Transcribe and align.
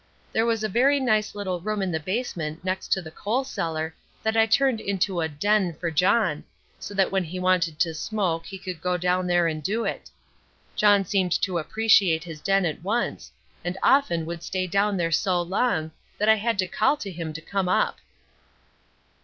There 0.33 0.47
was 0.47 0.63
a 0.63 0.67
very 0.67 0.99
nice 0.99 1.35
little 1.35 1.59
room 1.59 1.79
in 1.83 1.91
the 1.91 1.99
basement 1.99 2.63
next 2.63 2.87
to 2.93 3.03
the 3.03 3.11
coal 3.11 3.43
cellar 3.43 3.93
that 4.23 4.35
I 4.35 4.47
turned 4.47 4.81
into 4.81 5.21
a 5.21 5.27
"den" 5.29 5.75
for 5.75 5.91
John, 5.91 6.43
so 6.79 6.95
that 6.95 7.11
when 7.11 7.23
he 7.23 7.39
wanted 7.39 7.77
to 7.77 7.93
smoke 7.93 8.47
he 8.47 8.57
could 8.57 8.81
go 8.81 8.97
down 8.97 9.27
there 9.27 9.45
and 9.45 9.61
do 9.61 9.85
it. 9.85 10.09
John 10.75 11.05
seemed 11.05 11.39
to 11.43 11.59
appreciate 11.59 12.23
his 12.23 12.41
den 12.41 12.65
at 12.65 12.81
once, 12.81 13.31
and 13.63 13.77
often 13.83 14.25
would 14.25 14.41
stay 14.41 14.65
down 14.65 14.97
there 14.97 15.11
so 15.11 15.39
long 15.39 15.91
that 16.17 16.27
I 16.27 16.35
had 16.37 16.57
to 16.57 16.67
call 16.67 16.97
to 16.97 17.11
him 17.11 17.31
to 17.33 17.41
come 17.41 17.69
up. 17.69 17.99